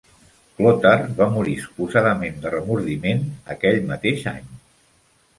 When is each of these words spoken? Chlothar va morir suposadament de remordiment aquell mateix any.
Chlothar 0.59 0.93
va 1.17 1.25
morir 1.33 1.51
suposadament 1.65 2.39
de 2.45 2.53
remordiment 2.53 3.21
aquell 3.57 3.77
mateix 3.91 4.25
any. 4.33 4.49